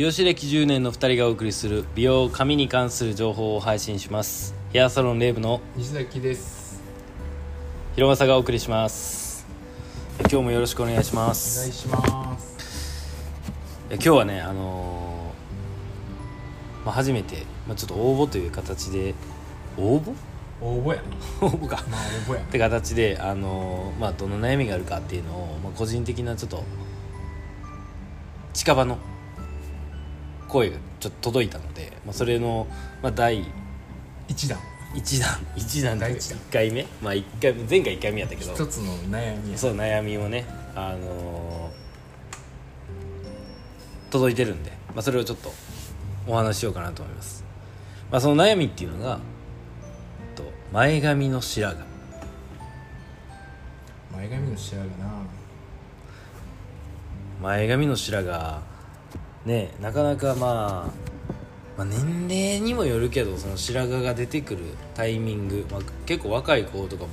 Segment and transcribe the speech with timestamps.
[0.00, 4.54] 美容師歴10年の2人がお送りする美容髪に関する情報を配信します。
[4.72, 6.80] ヘアサロンレーブの西崎です。
[7.96, 9.46] 広政がお送りします。
[10.20, 12.56] 今日もよろしくお願いしまお願いすします。
[13.90, 19.14] 今日はねあのーまあ、初めて、まあ、ちょっと応募という形で
[19.76, 20.14] 応募？
[20.62, 21.02] 応募や。
[21.42, 21.84] な応募か。
[21.90, 22.40] まあ応募や。
[22.40, 26.64] って形で、あのーまあ、どの悩みがあるかっていうのを、まあ、個人的なちょっと
[28.54, 28.96] 近場の
[30.50, 32.66] 声がちょっと届いたので、まあ、それの、
[33.02, 33.44] まあ、第
[34.28, 34.58] 一段
[34.94, 35.28] 1弾。
[35.56, 36.38] 1弾 第一弾。
[36.38, 36.86] 1回目。
[37.00, 38.52] まあ一回目前回1回目やったけど。
[38.52, 39.58] 一つの悩みや。
[39.58, 41.80] そう悩みをねあのー
[44.10, 45.52] 届いてるんで、まあ、それをちょっと
[46.26, 47.44] お話ししようかなと思います、
[48.10, 49.20] まあ、その悩みっていうのが
[50.34, 50.42] と
[50.72, 51.90] 前髪の白髪。
[54.12, 55.10] 前髪の白髪な。
[57.42, 58.62] 前髪の白髪
[59.44, 67.10] ねなかなかまあ、まあ、年齢にもよるけどその白髪が出てくるタイミング、まあ、結構若い子とかも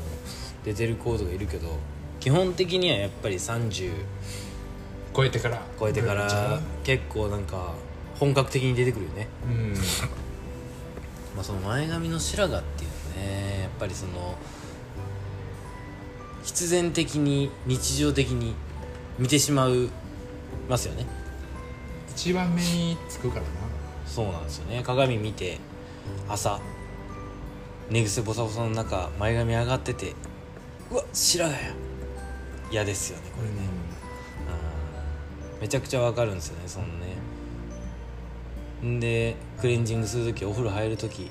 [0.64, 1.78] 出てる子とかいるけど
[2.20, 3.92] 基本的にはやっぱり30
[5.16, 5.62] 超えてから。
[5.80, 7.74] 超えてから結構なんか
[8.20, 9.74] 本格的に出てくるよね、うん。
[11.36, 14.38] まあ、その前髪の白髪っていうのはねやっぱりその
[16.44, 18.56] 必然的に日常的に
[19.18, 19.90] 見てしまう
[20.70, 21.06] ますよね
[22.18, 23.48] 一番目につくからな。
[24.08, 24.82] そうなんですよね。
[24.82, 25.60] 鏡見て
[26.28, 26.60] 朝
[27.92, 30.16] 寝癖ボサボサの中前髪上がってて
[30.90, 31.60] うわ白髪や。
[32.72, 33.54] 嫌ですよねこれね、
[35.54, 35.62] うん。
[35.62, 37.18] めちゃくちゃわかるんですよねそのね。
[38.84, 41.30] んでクレンジングする時お風呂入る時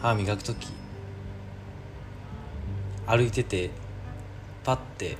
[0.00, 0.68] 歯磨く時
[3.04, 3.70] 歩いてて
[4.62, 5.18] パッて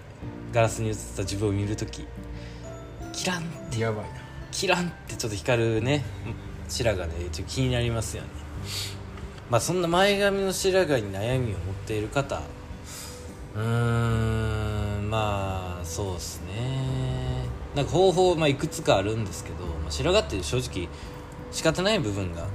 [0.53, 2.07] ガラスに映った自分を見る時
[3.15, 4.11] キランうんやばいな。
[4.51, 6.05] キランってちょっと光るね
[6.69, 8.29] 白髪ねちょっと気になりますよね。
[9.51, 12.41] まあそんな前髪の白髪に悩みを持っている方。
[13.57, 13.61] うー
[15.01, 17.45] んまあそうですね。
[17.75, 20.89] なんか方法、まあ、いくつかあるんですけど、まあ、白髪って正直
[21.51, 22.47] 仕方ない部分が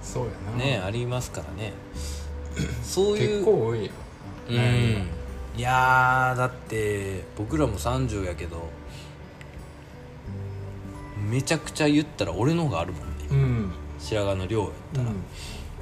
[0.00, 0.56] そうやな。
[0.56, 1.72] ねありますからね。
[2.82, 3.92] そういう結構多いよ
[4.48, 4.56] うん。
[5.56, 8.70] いやーだって僕らも30やけど
[11.28, 13.72] めちゃくちゃ言ったら俺の方があるもんねうん。
[13.98, 15.14] 白髪の量やっうたら、ん。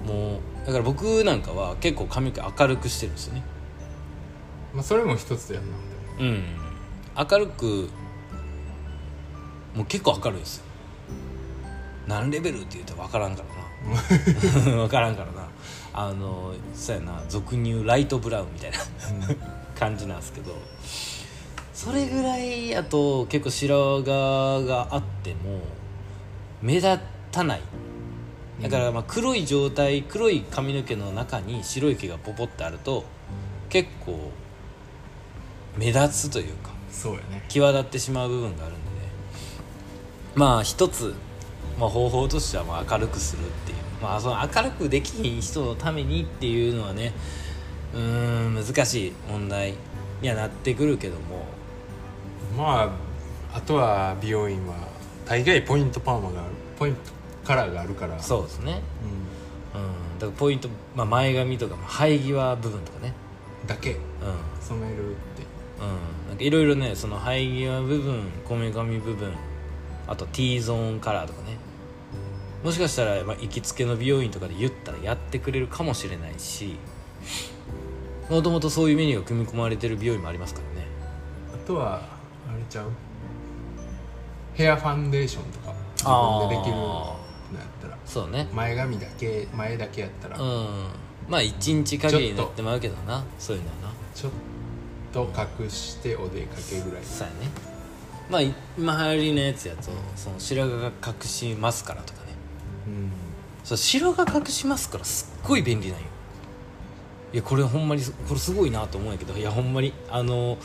[0.07, 3.43] もうだから僕なんかは結構髪の毛明るくしてるんですよね。
[4.75, 5.67] まあそれも一つやな
[6.21, 6.45] うん。
[7.31, 7.89] 明るく
[9.75, 10.65] もう結構明るいですよ。
[12.07, 13.57] 何レベルって言うと分からんからな。
[14.77, 15.49] 分からんからな。
[15.93, 18.79] あのそうやな俗に言うライトブラウンみたいな
[19.79, 20.53] 感じなんですけど
[21.77, 25.61] それぐらいやと結構白髪があっても
[26.63, 26.99] 目立
[27.31, 27.61] たない。
[28.63, 33.05] だからまあ黒い状態黒い髪の毛の中に白い毛がポポってあると
[33.69, 34.33] 結構
[35.77, 37.45] 目立つというかそうやね。
[37.49, 38.87] 際立ってしまう部分があるんでね。
[40.35, 41.13] まあ一つ、
[41.79, 43.79] まあ、方法としてはまあ明るくするっていう。
[44.01, 47.13] まあその明るくできひん人のためにっていうのはね
[47.93, 49.75] うーん難しい問題
[50.23, 51.55] にはなってくるけども
[52.57, 52.83] ま
[53.53, 54.75] ああとは美容院は
[55.25, 57.01] 大概ポイントパーマがあるポイント
[57.45, 58.19] カラーがあるから。
[58.21, 58.83] そうですね。
[59.75, 60.19] ううん。
[60.19, 63.13] だからポイント、まあ、前髪とか、まあ、生え際部分とかね。
[63.65, 63.93] んだけ。
[63.93, 63.99] うん。
[64.61, 65.43] 染めるって。
[65.81, 66.29] うん。
[66.29, 69.33] なんかいろいろねその生え際部分こめかみ部分
[70.07, 71.57] あと T ゾーンカラーとかね。
[72.65, 76.77] もしかしたら、まあ、行きつけの美容院とかで言ったらやってくれるかもしれないし
[78.29, 80.89] もともとそういうメニューが組み込まれてる美容院もありますからね。
[81.55, 82.16] あとは
[82.69, 82.91] ちゃう？
[84.55, 87.17] ヘアファンデーションとか自分でできるの
[87.55, 87.99] やったら。
[88.05, 88.49] そうね。
[88.53, 90.89] 前髪だけ前だけやったら、うん。
[91.29, 93.25] まあ一日限りになってまうけどな。
[93.39, 93.95] そういうのはな。
[94.15, 94.33] ちょっ
[95.13, 95.29] と
[95.63, 97.05] 隠してお出かけぐらい。
[97.05, 97.51] そうやね。
[98.31, 99.83] まあい今流行りのやつやと
[100.17, 102.27] その白髪が隠しますからとかね。
[102.87, 103.11] うん。
[103.63, 106.05] そう白髪隠しますからすっごい便利なんよ。
[107.33, 109.37] いやこれほんまにこれすごいなと思うんやけど。
[109.37, 110.57] いやほんまにあの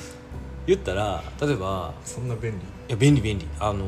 [0.67, 2.57] 言ったら例えばそんな便利？
[2.57, 3.47] いや便利便利。
[3.59, 3.85] あの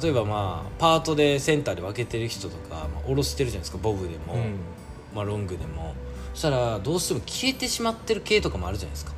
[0.00, 3.78] 例えばまあパートでセンターで分けてる人とか、まあ、下ろしてるじゃないですか。
[3.78, 4.56] ボブでも、うん。
[5.14, 5.94] まあ、ロングでも。
[6.34, 9.12] そしたらどうしても消えてしまってる系とかもあるじゃないですか。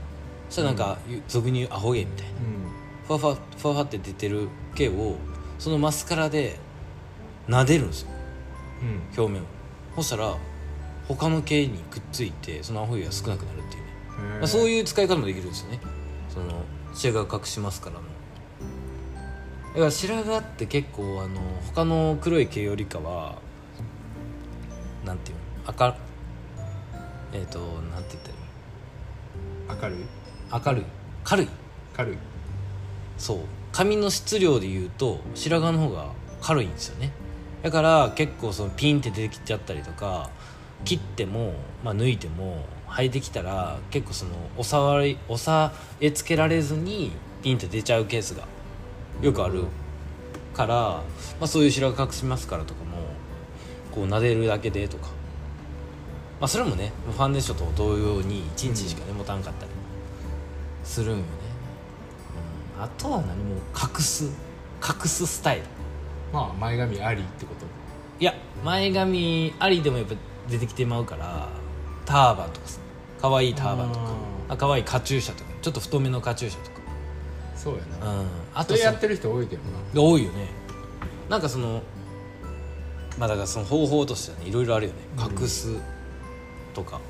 [0.48, 2.32] そしたらなんか、俗に言うアホ毛みたいな。
[3.08, 5.16] ふわふわふわふわって出てる毛を
[5.58, 6.56] そのマスカラで
[7.48, 8.10] 撫でるんですよ。
[8.82, 9.20] うん。
[9.20, 9.44] 表面を。
[9.96, 10.36] そしたら
[11.08, 13.99] 他の毛にくっついてそのアホ毛が少なくなるっていうね、うん
[14.38, 15.80] まあ、そういう使い方もできるんですよね。
[16.28, 16.46] その
[16.94, 18.02] 白髪隠しますからの
[19.74, 21.40] だから白髪って結構あの
[21.74, 23.36] 他の黒い毛よりかは
[25.04, 25.42] なんていうの？
[25.66, 25.96] 赤
[27.32, 30.06] えっ、となんて言ったらいい明るい？
[30.52, 30.84] 明るい。
[31.22, 31.48] 軽い。
[31.94, 32.18] 軽い。
[33.18, 33.38] そう。
[33.72, 36.10] 髪の質量で言うと白髪の方が
[36.42, 37.12] 軽いんですよね。
[37.62, 40.30] だから結構そのピンって出てきちゃったりとか
[40.84, 41.54] 切っても、
[41.84, 47.12] まあ、抜いても生えてきたら結構その押さわり押さえつけられずに
[47.42, 48.46] ピンって出ちゃうケースが
[49.22, 49.64] よくある
[50.54, 51.02] から、ま
[51.42, 52.96] あ、そういう白髪隠しますからとかも
[53.92, 55.08] こう撫でるだけでとか、
[56.40, 59.72] まあ、それもねファンデーションと同様に1日しかね持たんかったり
[60.82, 61.24] するんよね、
[62.76, 64.24] うん、あとは何も隠す
[64.82, 65.62] 隠すスタイル。
[66.32, 67.66] まあ前髪ありってこと？
[68.18, 68.34] いや
[68.64, 70.14] 前髪ありでもやっぱ
[70.50, 71.48] 出てきてまうから
[72.04, 72.80] ターバンとかさ
[73.20, 74.06] 可愛いターバンとか
[74.48, 76.80] あ可愛いカチューシャとかちょっと太めのカチューシャとか。
[77.56, 78.26] そうやな、うん。
[78.54, 79.62] あそとそれやってる人多いけど
[79.94, 80.02] な。
[80.02, 80.48] 多いよね。
[81.28, 81.82] なんかその
[83.18, 84.98] まあだからその方法としてはねいろいろあるよね。
[85.16, 85.42] うん。
[85.42, 85.76] 隠す
[86.74, 87.00] とか、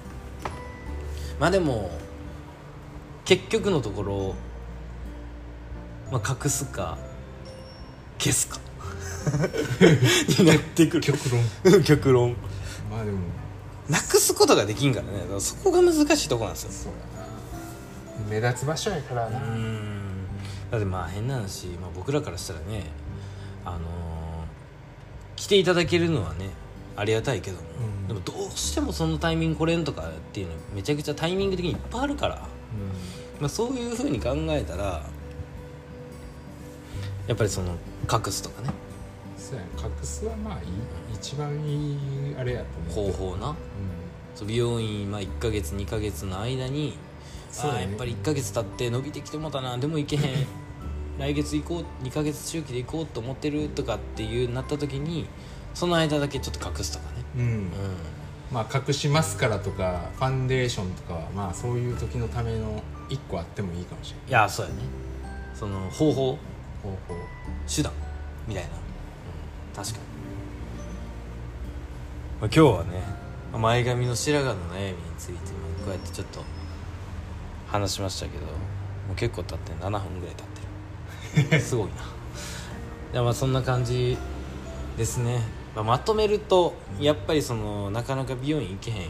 [1.39, 1.91] まあでも
[3.25, 4.35] 結局のところ、
[6.11, 6.99] まあ、隠すか
[8.19, 8.59] 消すか。
[10.41, 11.03] になってくる。
[11.03, 11.19] 極
[11.65, 11.83] 論。
[11.85, 12.37] 極論
[12.91, 13.19] まあでも。
[13.89, 15.21] なくすことができんからね。
[15.21, 16.71] だからそこが難しいとこなんですよ。
[16.73, 18.43] そうやな。
[18.43, 20.27] 目立つ場所やからうな、ん。
[20.71, 22.85] だってまあ変な話、まあ、僕らからしたらね
[23.65, 23.81] あのー
[25.37, 26.51] 来ていただけるのはね
[26.97, 28.09] ありがたいけども、うん。
[28.09, 32.47] でもどうしてもそのタイミング来れんとかっていうのめちゃくちゃタイミング的にいっぱいあるから、
[33.41, 35.03] まあ、そういうふうに考えたら
[37.27, 37.79] やっぱりその
[38.13, 38.69] 隠すとかね
[39.41, 40.67] そうやな隠すはまあいい
[41.15, 41.99] 一番いい
[42.39, 43.13] あれやと思う。
[43.13, 43.49] 方法な。
[43.49, 43.53] う
[44.45, 44.47] ん。
[44.47, 46.97] 美容院、まあ、1ヶ月2ヶ月の間に
[47.51, 47.83] そうだね。
[47.85, 50.47] やっぱり1ヶ月経って伸びてきてもたなでも行けへん。
[51.19, 55.27] 来月行こう2ヶ月周期で行こうと思ってるとかっていうなった時に
[55.75, 57.25] その間だけちょっと隠すとかね。
[57.37, 57.43] うん。
[57.43, 57.71] うん。
[58.53, 64.79] まあ隠しマスカラとかファンデーションとかはまあそういう時のための一個あってもいいかもしれないいやそうやね。
[65.55, 66.39] その方法
[66.83, 67.15] 方法。
[67.69, 67.93] 手段
[68.49, 68.75] みたいな、うん、
[69.75, 70.05] 確かに、
[72.41, 73.03] まあ、今日はね
[73.53, 76.43] まあ前髪の白髪の悩みについてまあこうやってちょっと
[77.69, 78.51] 話しましたけども
[79.13, 81.61] う結構経って7分ぐらい経ってる。
[81.63, 81.93] すごいな。
[83.13, 84.17] でまあそんな感じ
[84.97, 85.43] ですね、
[85.75, 89.09] まあ、まとめるとやっぱりそのなかなか美容院行けへん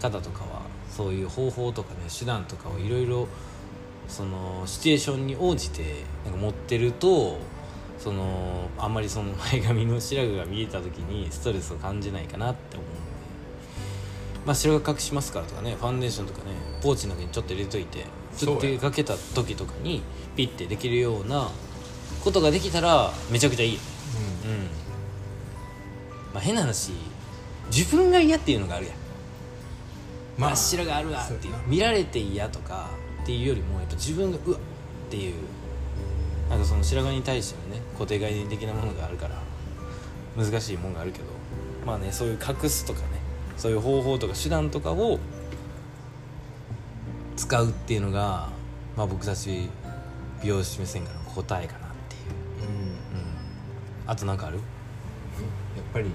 [0.00, 3.26] 方とかはそういう方法とかね手段とかをいろいろ
[4.06, 7.38] そのシチュエーションに応じてなんか持ってると
[8.04, 13.00] そのあんまりその 前髪の白髪が見えた時にストレスを感じないかなって思うんで、
[14.44, 16.50] まあ、白髪隠しますからとかねファンデーションとかね
[16.82, 18.04] ポーチの中にちょっと入れといて
[18.36, 20.02] ちょっと出かけた時とかに
[20.36, 21.50] ピッてできるような
[22.22, 23.86] ことができたらめちゃくちゃいいよね。
[24.44, 24.50] うん。
[26.34, 26.92] まあ変な話
[27.70, 28.94] 自分が嫌っていうのがあるやん。
[30.36, 31.54] まあ真っ白があるわっていう。
[31.66, 32.90] 見られて嫌とか
[33.22, 34.60] っていうよりもやっぱ自分がうわっ
[35.04, 35.34] っていう
[36.50, 39.40] なんかその白髪に対してのね固定概念的なものがあるから
[40.36, 41.24] 難しいもんがあるけど
[41.86, 43.06] まあねそういう隠すとかね
[43.56, 45.18] そういう方法とか手段とかを
[47.36, 48.48] 使うっていうのが、
[48.96, 49.68] まあ、僕たち
[50.42, 52.76] 美容師目線からの答えかなっていう、うん。
[52.86, 52.94] うん、
[54.06, 54.56] あとなんかある？
[54.56, 56.06] やっぱり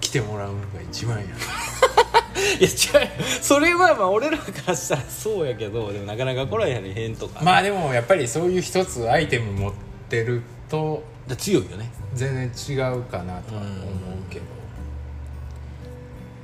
[0.00, 1.24] 来てもらうのが一番や
[2.58, 3.22] いや違う。
[3.42, 7.42] それはまあ俺らからしたらそうやけどでもなかなか来られへんとか。
[7.42, 9.72] まあでもやっぱりそういう一つアイテム持っ
[10.08, 11.90] てるとだ強いよね。
[12.14, 13.74] 全然違うかなとは思う
[14.30, 14.44] けど。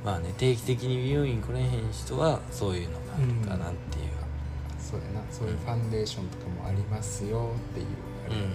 [0.03, 4.09] まあね定期的に美容院来れへん人はそういうのがあるかなっていう、
[4.79, 5.21] そうやな。
[5.31, 7.85] そういうファンデーションとかもありますよっていう
[8.27, 8.35] あれ。
[8.35, 8.53] うん。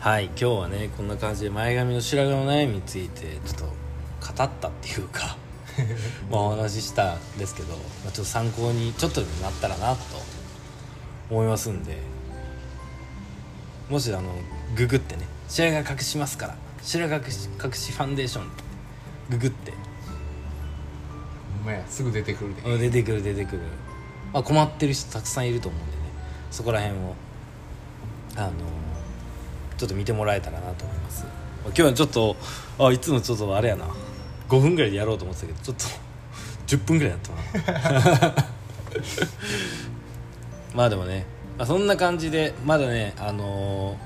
[0.00, 3.72] はい今日はねこんな感じで前髪の白髪の悩みについてちょっと
[4.20, 5.36] 語ったっていうか
[6.30, 9.98] まあお話ししたんですけど、まあ、ちょっと参考にちょっとでもなったらなと
[11.30, 11.98] 思いますんで
[13.88, 14.34] もしあの
[14.76, 18.50] ググってね白髪隠しますから白髪隠し隠しファンデーション
[19.30, 19.72] ググって。
[19.72, 22.62] ほんまやすぐ出てくるで。
[22.62, 23.62] うん出てくる出てくる、
[24.32, 26.02] まあ、困ってる人たくさんいると思うんでね
[26.50, 27.14] そこら辺を
[28.36, 28.52] あの
[29.76, 31.26] ちょっと見てもらえたらなと思います。
[31.66, 32.36] 今日はちょっと
[32.78, 33.86] あいつもちょっとあれやな
[34.48, 35.84] 5分ぐらいでやろうと思ってたけどちょっと
[36.76, 37.72] 10分ぐらいやった
[38.32, 38.34] な。
[40.74, 41.26] まあでもね、
[41.56, 43.98] まあ、そんな感じでまだねあの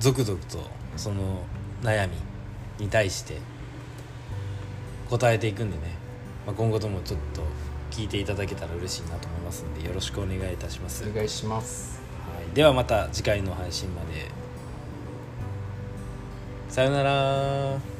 [0.00, 0.58] 続々と
[0.96, 1.42] その
[1.82, 2.14] 悩み
[2.84, 3.38] に対して
[5.10, 5.96] 答えていくんでね、
[6.46, 7.42] まあ、今後ともちょっと
[7.90, 12.00] 聞いていただけたら嬉しいなと思いますんでよろしくお願いいたします、お願いします。
[12.32, 14.30] はい、ではまた次回の配信まで。
[16.68, 17.97] さよなら